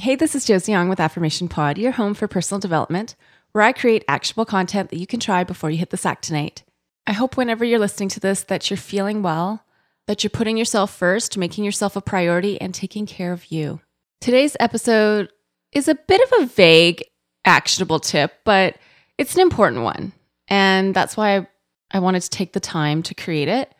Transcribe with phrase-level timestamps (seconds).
[0.00, 3.16] Hey, this is Josie Young with Affirmation Pod, your home for personal development,
[3.50, 6.62] where I create actionable content that you can try before you hit the sack tonight.
[7.04, 9.64] I hope whenever you're listening to this that you're feeling well,
[10.06, 13.80] that you're putting yourself first, making yourself a priority, and taking care of you.
[14.20, 15.30] Today's episode
[15.72, 17.02] is a bit of a vague,
[17.44, 18.76] actionable tip, but
[19.18, 20.12] it's an important one.
[20.46, 21.48] And that's why
[21.90, 23.74] I, wanted to take the time to create it.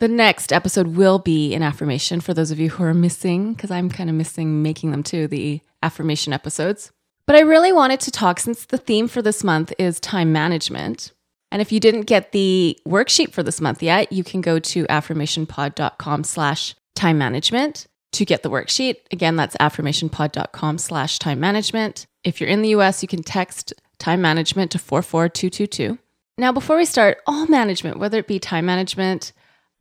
[0.00, 3.70] The next episode will be an affirmation for those of you who are missing, because
[3.70, 6.92] I'm kind of missing making them too, the affirmation episodes.
[7.26, 11.12] But I really wanted to talk since the theme for this month is time management.
[11.52, 14.84] And if you didn't get the worksheet for this month yet, you can go to
[14.86, 18.96] affirmationpod.com slash time management to get the worksheet.
[19.10, 22.06] Again, that's affirmationpod.com slash time management.
[22.24, 25.98] If you're in the US, you can text time management to 44222.
[26.38, 29.32] Now, before we start, all management, whether it be time management,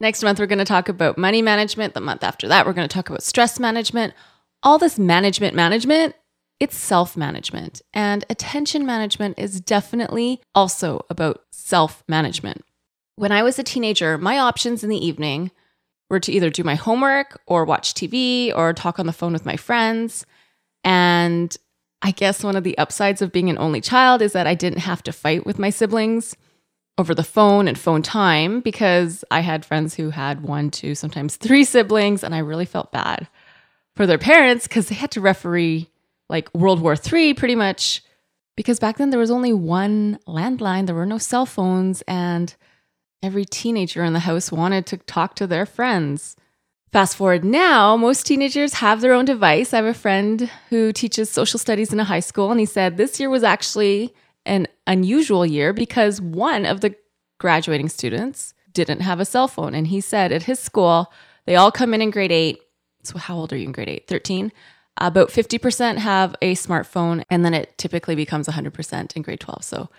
[0.01, 1.93] Next month, we're going to talk about money management.
[1.93, 4.13] The month after that, we're going to talk about stress management.
[4.61, 6.15] All this management, management,
[6.59, 7.81] it's self management.
[7.93, 12.63] And attention management is definitely also about self management.
[13.15, 15.51] When I was a teenager, my options in the evening
[16.09, 19.45] were to either do my homework or watch TV or talk on the phone with
[19.45, 20.25] my friends.
[20.83, 21.55] And
[22.01, 24.79] I guess one of the upsides of being an only child is that I didn't
[24.79, 26.35] have to fight with my siblings
[26.97, 31.37] over the phone and phone time because I had friends who had one, two, sometimes
[31.37, 33.27] three siblings, and I really felt bad
[33.99, 35.89] for their parents because they had to referee
[36.29, 38.01] like World War III pretty much.
[38.55, 42.55] Because back then there was only one landline, there were no cell phones, and
[43.21, 46.37] every teenager in the house wanted to talk to their friends.
[46.93, 49.73] Fast forward now, most teenagers have their own device.
[49.73, 52.95] I have a friend who teaches social studies in a high school, and he said
[52.95, 54.13] this year was actually
[54.45, 56.95] an unusual year because one of the
[57.37, 59.75] graduating students didn't have a cell phone.
[59.75, 61.11] And he said at his school,
[61.45, 62.61] they all come in in grade eight.
[63.03, 64.07] So, how old are you in grade eight?
[64.07, 64.51] 13.
[64.97, 69.63] About 50% have a smartphone, and then it typically becomes 100% in grade 12.
[69.63, 69.89] So,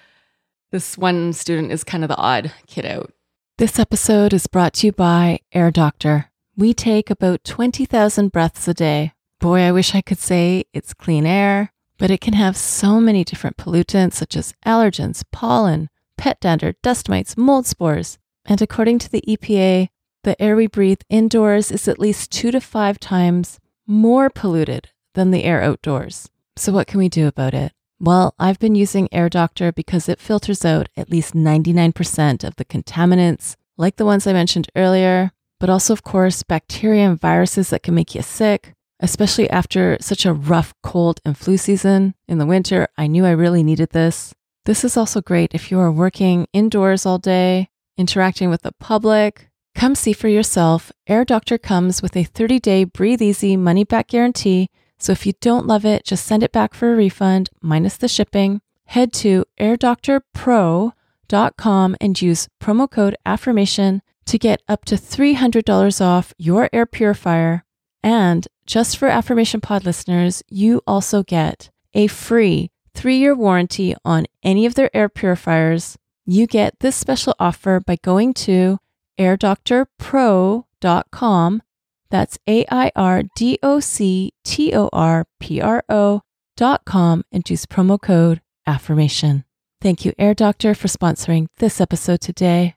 [0.72, 3.12] this one student is kind of the odd kid out.
[3.58, 6.30] This episode is brought to you by Air Doctor.
[6.56, 9.12] We take about 20,000 breaths a day.
[9.38, 13.22] Boy, I wish I could say it's clean air but it can have so many
[13.22, 18.18] different pollutants such as allergens, pollen, pet dander, dust mites, mold spores.
[18.46, 19.90] And according to the EPA,
[20.22, 25.30] the air we breathe indoors is at least two to five times more polluted than
[25.30, 26.28] the air outdoors.
[26.56, 27.72] So, what can we do about it?
[27.98, 32.64] Well, I've been using Air Doctor because it filters out at least 99% of the
[32.64, 37.82] contaminants, like the ones I mentioned earlier, but also, of course, bacteria and viruses that
[37.82, 42.46] can make you sick, especially after such a rough cold and flu season in the
[42.46, 42.88] winter.
[42.96, 44.34] I knew I really needed this.
[44.64, 49.49] This is also great if you are working indoors all day, interacting with the public.
[49.80, 50.92] Come see for yourself.
[51.06, 54.68] Air Doctor comes with a 30 day breathe easy money back guarantee.
[54.98, 58.06] So if you don't love it, just send it back for a refund minus the
[58.06, 58.60] shipping.
[58.84, 66.68] Head to airdoctorpro.com and use promo code AFFIRMATION to get up to $300 off your
[66.74, 67.64] air purifier
[68.02, 74.26] and just for Affirmation Pod listeners, you also get a free three year warranty on
[74.42, 75.96] any of their air purifiers.
[76.26, 78.78] You get this special offer by going to
[79.20, 81.62] airdoctorpro.com.
[82.10, 87.66] That's A I R D O C T O R P R O.com and use
[87.66, 89.44] promo code AFFIRMATION.
[89.80, 92.74] Thank you, Air Doctor, for sponsoring this episode today.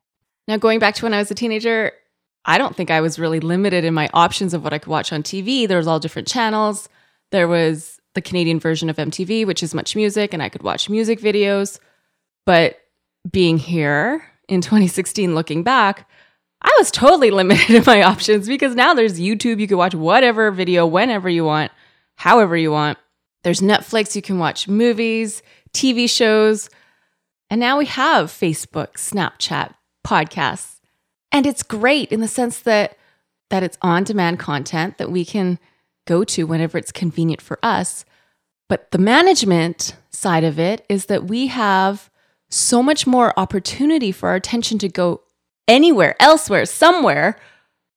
[0.47, 1.91] Now, going back to when I was a teenager,
[2.45, 5.11] I don't think I was really limited in my options of what I could watch
[5.11, 5.67] on TV.
[5.67, 6.87] There was all different channels.
[7.31, 11.19] There was the Canadian version of MTV, which is MuchMusic, and I could watch music
[11.19, 11.79] videos.
[12.45, 12.79] But
[13.29, 16.07] being here in 2016, looking back,
[16.63, 19.59] I was totally limited in my options because now there's YouTube.
[19.59, 21.71] You can watch whatever video whenever you want,
[22.15, 22.97] however you want.
[23.43, 25.41] There's Netflix, you can watch movies,
[25.73, 26.69] TV shows.
[27.49, 29.73] And now we have Facebook, Snapchat,
[30.05, 30.79] podcasts.
[31.31, 32.97] And it's great in the sense that
[33.49, 35.59] that it's on-demand content that we can
[36.07, 38.03] go to whenever it's convenient for us.
[38.67, 42.09] But the management side of it is that we have
[42.49, 45.21] so much more opportunity for our attention to go
[45.67, 47.37] anywhere, elsewhere, somewhere,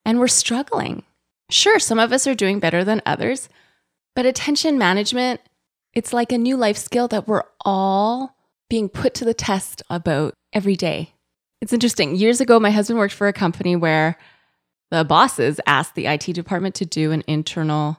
[0.04, 1.02] and we're struggling.
[1.50, 3.48] Sure, some of us are doing better than others,
[4.14, 5.40] but attention management,
[5.94, 8.36] it's like a new life skill that we're all
[8.68, 11.12] being put to the test about every day.
[11.60, 12.16] It's interesting.
[12.16, 14.18] Years ago, my husband worked for a company where
[14.90, 17.98] the bosses asked the IT department to do an internal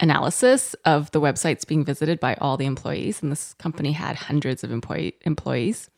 [0.00, 3.22] analysis of the websites being visited by all the employees.
[3.22, 5.90] And this company had hundreds of employee, employees.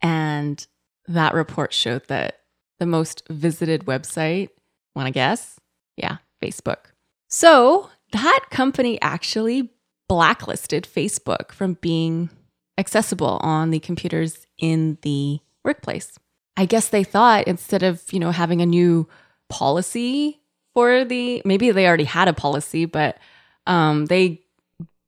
[0.00, 0.66] And
[1.06, 2.39] that report showed that
[2.80, 4.48] the most visited website,
[4.96, 5.60] want to guess?
[5.96, 6.86] Yeah, Facebook.
[7.28, 9.70] So that company actually
[10.08, 12.30] blacklisted Facebook from being
[12.76, 16.18] accessible on the computers in the workplace.
[16.56, 19.08] I guess they thought instead of, you know, having a new
[19.48, 20.40] policy
[20.74, 23.18] for the maybe they already had a policy, but
[23.66, 24.40] um, they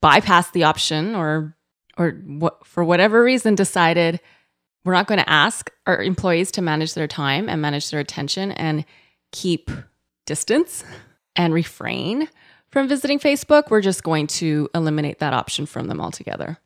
[0.02, 1.56] bypassed the option or
[1.96, 4.20] or what for whatever reason decided
[4.84, 8.52] we're not going to ask our employees to manage their time and manage their attention
[8.52, 8.84] and
[9.30, 9.70] keep
[10.26, 10.84] distance
[11.36, 12.28] and refrain
[12.70, 13.70] from visiting Facebook.
[13.70, 16.58] We're just going to eliminate that option from them altogether.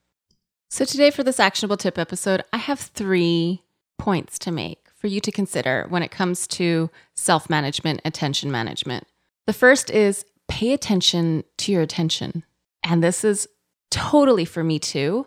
[0.69, 3.63] So, today for this actionable tip episode, I have three
[3.99, 9.07] points to make for you to consider when it comes to self management, attention management.
[9.47, 12.45] The first is pay attention to your attention.
[12.83, 13.49] And this is
[13.91, 15.27] totally for me too.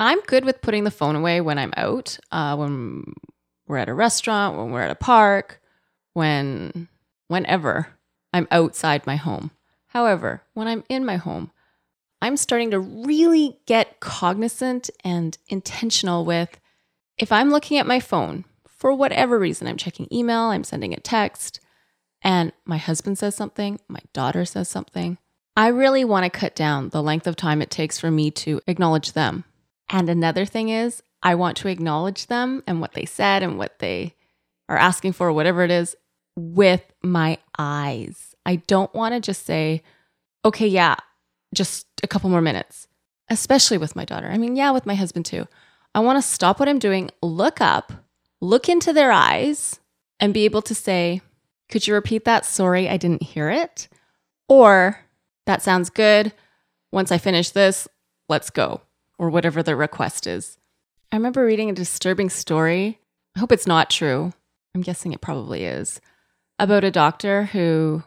[0.00, 3.12] I'm good with putting the phone away when I'm out, uh, when
[3.68, 5.60] we're at a restaurant, when we're at a park,
[6.14, 6.88] when,
[7.28, 7.88] whenever
[8.32, 9.50] I'm outside my home.
[9.88, 11.50] However, when I'm in my home,
[12.22, 16.58] I'm starting to really get cognizant and intentional with
[17.18, 21.00] if I'm looking at my phone for whatever reason, I'm checking email, I'm sending a
[21.00, 21.60] text,
[22.22, 25.18] and my husband says something, my daughter says something,
[25.54, 28.62] I really want to cut down the length of time it takes for me to
[28.66, 29.44] acknowledge them.
[29.90, 33.80] And another thing is, I want to acknowledge them and what they said and what
[33.80, 34.14] they
[34.68, 35.96] are asking for, whatever it is,
[36.36, 38.34] with my eyes.
[38.46, 39.82] I don't want to just say,
[40.44, 40.96] okay, yeah,
[41.54, 42.86] just a couple more minutes,
[43.28, 44.28] especially with my daughter.
[44.28, 45.46] I mean, yeah, with my husband too.
[45.94, 47.92] I want to stop what I'm doing, look up,
[48.40, 49.80] look into their eyes,
[50.20, 51.20] and be able to say,
[51.68, 52.46] could you repeat that?
[52.46, 53.88] Sorry, I didn't hear it.
[54.48, 55.00] Or,
[55.46, 56.32] that sounds good.
[56.92, 57.88] Once I finish this,
[58.28, 58.80] let's go,
[59.20, 60.56] or whatever the request is.
[61.12, 62.98] I remember reading a disturbing story.
[63.36, 64.32] I hope it's not true.
[64.74, 66.00] I'm guessing it probably is.
[66.58, 68.02] About a doctor who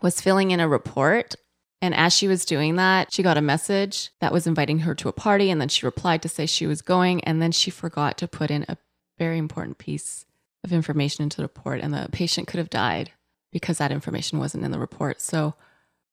[0.00, 1.34] was filling in a report.
[1.82, 5.08] And as she was doing that, she got a message that was inviting her to
[5.08, 5.50] a party.
[5.50, 7.24] And then she replied to say she was going.
[7.24, 8.76] And then she forgot to put in a
[9.18, 10.24] very important piece
[10.62, 13.10] of information into the report, and the patient could have died
[13.52, 15.20] because that information wasn't in the report.
[15.20, 15.54] So,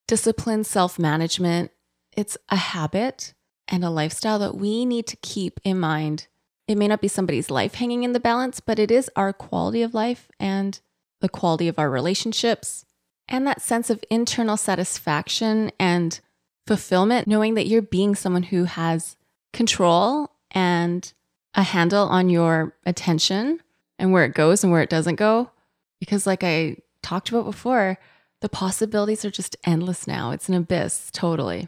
[0.07, 1.71] discipline, self management,
[2.11, 3.33] it's a habit
[3.71, 6.27] and a lifestyle that we need to keep in mind.
[6.67, 9.81] It may not be somebody's life hanging in the balance, but it is our quality
[9.81, 10.79] of life and
[11.21, 12.85] the quality of our relationships
[13.27, 16.19] and that sense of internal satisfaction and
[16.67, 19.15] fulfillment, knowing that you're being someone who has
[19.53, 21.13] control and
[21.55, 23.61] a handle on your attention
[23.97, 25.49] and where it goes and where it doesn't go.
[25.99, 27.97] Because, like I talked about before,
[28.41, 30.31] the possibilities are just endless now.
[30.31, 31.67] It's an abyss, totally.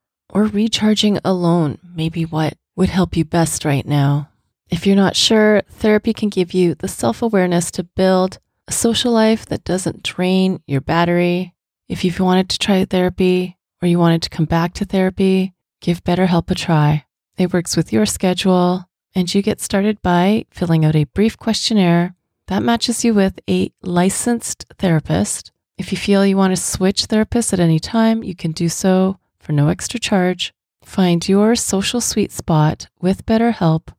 [0.31, 4.29] or recharging alone, maybe what would help you best right now.
[4.69, 9.11] If you're not sure, therapy can give you the self awareness to build a social
[9.11, 11.53] life that doesn't drain your battery.
[11.89, 16.03] If you've wanted to try therapy or you wanted to come back to therapy, give
[16.03, 17.05] BetterHelp a try.
[17.37, 22.15] It works with your schedule, and you get started by filling out a brief questionnaire
[22.47, 25.51] that matches you with a licensed therapist.
[25.77, 29.17] If you feel you want to switch therapists at any time, you can do so
[29.41, 30.53] for no extra charge.
[30.83, 33.93] Find your social sweet spot with BetterHelp.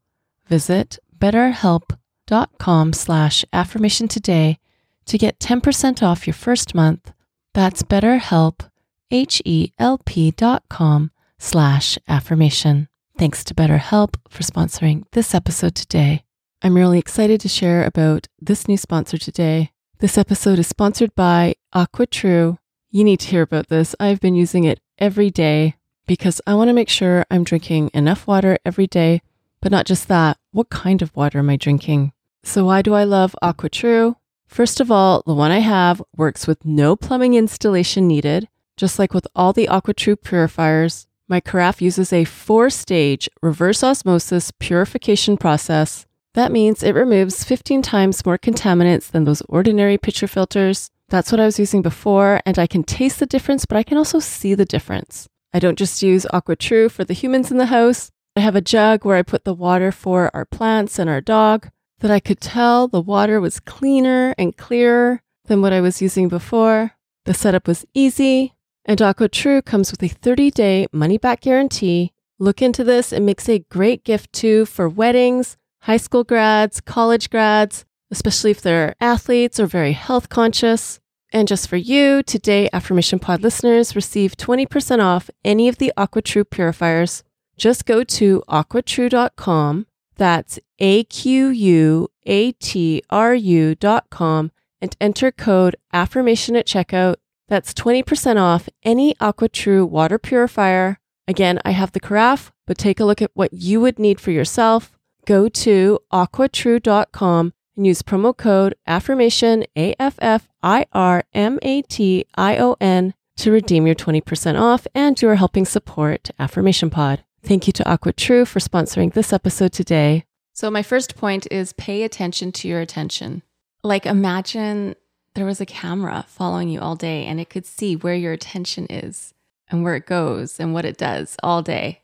[0.47, 4.59] Visit betterhelp.com slash affirmation today
[5.07, 7.13] to get 10% off your first month.
[7.55, 8.69] That's betterhelp,
[9.11, 12.89] H-E-L-P dot com slash affirmation.
[13.19, 16.25] Thanks to BetterHelp for sponsoring this episode today.
[16.63, 19.73] I'm really excited to share about this new sponsor today.
[19.99, 22.59] This episode is sponsored by AquaTrue.
[22.91, 23.95] You need to hear about this.
[24.01, 25.75] I've been using it every day
[26.07, 29.21] because I want to make sure I'm drinking enough water every day,
[29.61, 30.39] but not just that.
[30.53, 32.13] What kind of water am I drinking?
[32.45, 34.17] So, why do I love AquaTrue?
[34.47, 38.49] First of all, the one I have works with no plumbing installation needed.
[38.77, 44.53] Just like with all the AquaTrue purifiers, my carafe uses a four stage reverse osmosis
[44.59, 50.91] purification process that means it removes 15 times more contaminants than those ordinary pitcher filters.
[51.12, 53.99] That's what I was using before, and I can taste the difference, but I can
[53.99, 55.28] also see the difference.
[55.52, 58.11] I don't just use AquaTrue for the humans in the house.
[58.35, 61.69] I have a jug where I put the water for our plants and our dog
[61.99, 66.31] that I could tell the water was cleaner and clearer than what I was using
[66.31, 66.92] before.
[67.26, 68.54] The setup was easy,
[68.87, 72.14] and AquaTrue comes with a 30 day money back guarantee.
[72.38, 77.28] Look into this, it makes a great gift too for weddings high school grads, college
[77.28, 81.00] grads, especially if they're athletes or very health conscious.
[81.33, 86.49] And just for you, today Affirmation Pod listeners receive 20% off any of the AquaTrue
[86.51, 87.25] purifiers.
[87.57, 89.87] Just go to aquatrue.com.
[90.17, 97.17] That's A Q U A T R U.com and enter code affirmation at checkout.
[97.49, 100.99] That's 20% off any AquaTrue water purifier.
[101.27, 104.33] Again, I have the carafe, but take a look at what you would need for
[104.33, 104.93] yourself
[105.27, 111.83] go to aquatrue.com and use promo code affirmation A F F I R M A
[111.83, 116.91] T I O N to redeem your 20% off and you are helping support Affirmation
[116.91, 117.25] Pod.
[117.43, 120.25] Thank you to AquaTrue for sponsoring this episode today.
[120.52, 123.43] So, my first point is pay attention to your attention.
[123.83, 124.95] Like, imagine
[125.35, 128.87] there was a camera following you all day and it could see where your attention
[128.91, 129.35] is
[129.71, 132.02] and where it goes and what it does all day.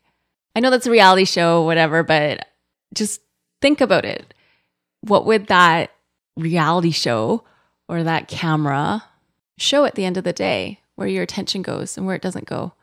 [0.55, 2.47] I know that's a reality show, whatever, but
[2.93, 3.21] just
[3.61, 4.33] think about it.
[5.01, 5.91] What would that
[6.35, 7.43] reality show
[7.87, 9.03] or that camera
[9.57, 12.45] show at the end of the day where your attention goes and where it doesn't
[12.45, 12.73] go?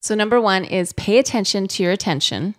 [0.00, 2.54] So, number one is pay attention to your attention.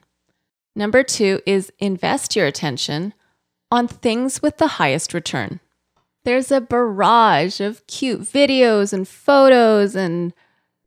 [0.75, 3.13] Number two is invest your attention
[3.71, 5.59] on things with the highest return.
[6.23, 10.33] There's a barrage of cute videos and photos and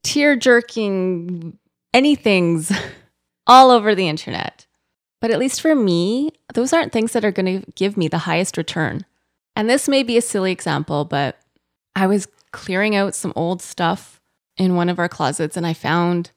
[0.02, 1.58] tear jerking
[1.92, 2.76] anythings
[3.46, 4.63] all over the internet.
[5.24, 8.18] But at least for me, those aren't things that are going to give me the
[8.28, 9.06] highest return.
[9.56, 11.38] And this may be a silly example, but
[11.96, 14.20] I was clearing out some old stuff
[14.58, 16.30] in one of our closets and I found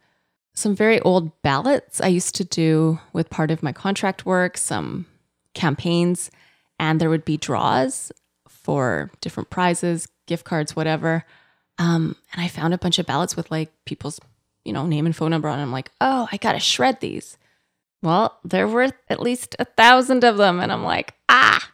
[0.54, 5.06] some very old ballots I used to do with part of my contract work, some
[5.54, 6.32] campaigns,
[6.80, 8.14] and there would be draws
[8.48, 11.26] for different prizes, gift cards, whatever.
[11.78, 14.22] Um, and I found a bunch of ballots with like people's,
[14.64, 15.60] you know, name and phone number on.
[15.60, 17.38] I'm like, oh, I gotta shred these.
[18.02, 20.60] Well, they're worth at least a thousand of them.
[20.60, 21.68] And I'm like, ah.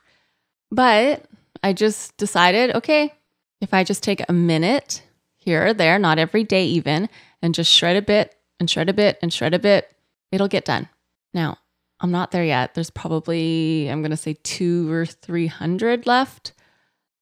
[0.72, 1.26] But
[1.62, 3.14] I just decided, okay,
[3.62, 5.04] if I just take a minute
[5.38, 7.10] here or there, not every day even,
[7.42, 9.94] and just shred a bit and shred a bit and shred a bit,
[10.32, 10.90] it'll get done.
[11.34, 11.58] Now,
[12.00, 12.74] I'm not there yet.
[12.74, 16.54] There's probably, I'm going to say two or 300 left,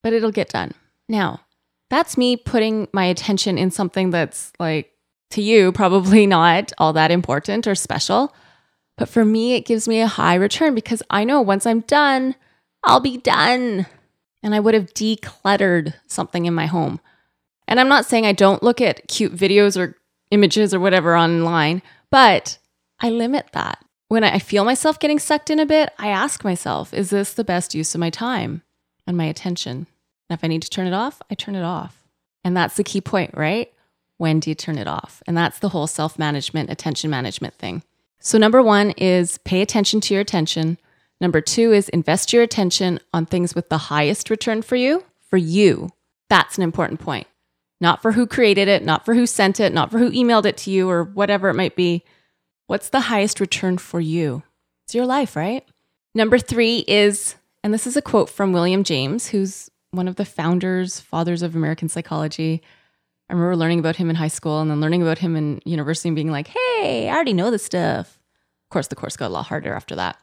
[0.01, 0.73] but it'll get done.
[1.07, 1.41] Now,
[1.89, 4.91] that's me putting my attention in something that's like
[5.31, 8.33] to you, probably not all that important or special.
[9.01, 12.35] But for me, it gives me a high return because I know once I'm done,
[12.83, 13.87] I'll be done.
[14.43, 17.01] And I would have decluttered something in my home.
[17.67, 19.97] And I'm not saying I don't look at cute videos or
[20.29, 21.81] images or whatever online,
[22.11, 22.59] but
[22.99, 23.83] I limit that.
[24.07, 27.43] When I feel myself getting sucked in a bit, I ask myself, is this the
[27.43, 28.61] best use of my time
[29.07, 29.87] and my attention?
[30.29, 32.03] And if I need to turn it off, I turn it off.
[32.43, 33.73] And that's the key point, right?
[34.19, 35.23] When do you turn it off?
[35.25, 37.81] And that's the whole self management, attention management thing.
[38.23, 40.77] So, number one is pay attention to your attention.
[41.19, 45.37] Number two is invest your attention on things with the highest return for you, for
[45.37, 45.89] you.
[46.29, 47.27] That's an important point.
[47.79, 50.55] Not for who created it, not for who sent it, not for who emailed it
[50.57, 52.03] to you or whatever it might be.
[52.67, 54.43] What's the highest return for you?
[54.85, 55.65] It's your life, right?
[56.13, 60.25] Number three is, and this is a quote from William James, who's one of the
[60.25, 62.61] founders, fathers of American psychology.
[63.31, 66.09] I remember learning about him in high school and then learning about him in university
[66.09, 68.19] and being like, hey, I already know this stuff.
[68.65, 70.17] Of course, the course got a lot harder after that.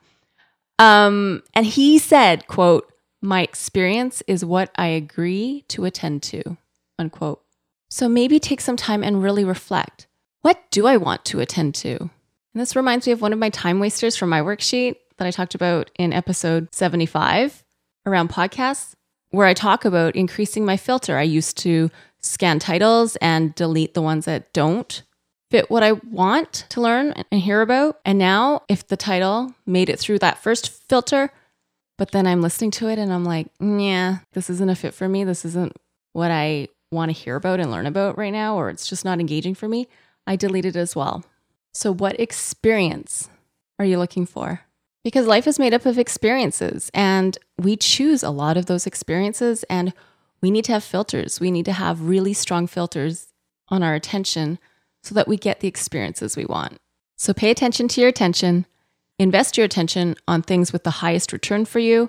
[0.79, 6.59] Um, and he said, quote, my experience is what I agree to attend to,
[6.99, 7.43] unquote.
[7.89, 10.07] So maybe take some time and really reflect.
[10.43, 11.97] What do I want to attend to?
[11.99, 12.11] And
[12.55, 15.55] this reminds me of one of my time wasters from my worksheet that I talked
[15.55, 17.65] about in episode 75
[18.05, 18.93] around podcasts,
[19.31, 21.19] where I talk about increasing my filter.
[21.19, 25.03] I used to scan titles and delete the ones that don't
[25.51, 28.01] fit what I want to learn and hear about.
[28.05, 31.31] And now, if the title made it through that first filter,
[31.97, 35.09] but then I'm listening to it and I'm like, yeah, this isn't a fit for
[35.09, 35.25] me.
[35.25, 35.77] This isn't
[36.13, 39.21] what I want to hear about and learn about right now, or it's just not
[39.21, 39.89] engaging for me,
[40.27, 41.25] I delete it as well.
[41.73, 43.29] So, what experience
[43.79, 44.63] are you looking for?
[45.05, 49.65] Because life is made up of experiences, and we choose a lot of those experiences,
[49.71, 49.93] and
[50.41, 51.41] we need to have filters.
[51.41, 53.29] We need to have really strong filters
[53.69, 54.59] on our attention
[55.03, 56.79] so that we get the experiences we want.
[57.17, 58.67] So, pay attention to your attention,
[59.19, 62.09] invest your attention on things with the highest return for you,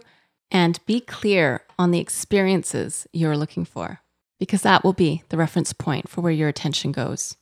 [0.52, 4.02] and be clear on the experiences you're looking for,
[4.40, 7.38] because that will be the reference point for where your attention goes.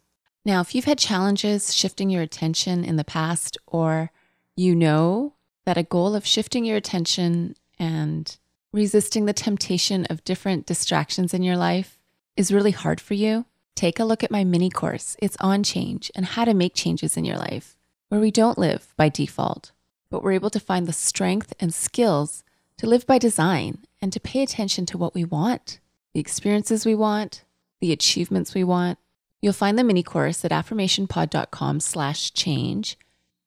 [0.46, 4.12] Now, if you've had challenges shifting your attention in the past, or
[4.56, 5.34] you know
[5.68, 8.38] that a goal of shifting your attention and
[8.72, 12.00] resisting the temptation of different distractions in your life
[12.38, 13.44] is really hard for you,
[13.76, 15.18] take a look at my mini course.
[15.22, 17.76] It's on change and how to make changes in your life,
[18.08, 19.74] where we don't live by default,
[20.10, 22.46] but we're able to find the strength and skills
[22.78, 25.82] to live by design and to pay attention to what we want,
[26.14, 27.44] the experiences we want,
[27.82, 29.00] the achievements we want.
[29.42, 32.98] You'll find the mini course at affirmationpod.com slash change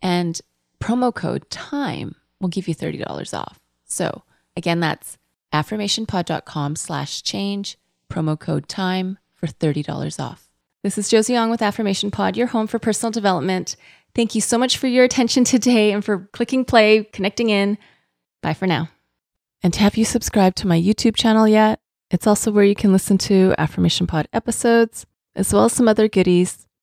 [0.02, 0.38] and
[0.82, 3.60] promo code time will give you $30 off.
[3.84, 4.22] So
[4.56, 5.18] again, that's
[5.52, 7.78] affirmationpod.com slash change,
[8.10, 10.48] promo code time for $30 off.
[10.82, 13.76] This is Josie Young with Affirmation Pod, your home for personal development.
[14.14, 17.76] Thank you so much for your attention today and for clicking play, connecting in.
[18.42, 18.88] Bye for now.
[19.62, 21.80] And have you subscribed to my YouTube channel yet?
[22.10, 25.04] It's also where you can listen to Affirmation Pod episodes,
[25.36, 26.66] as well as some other goodies.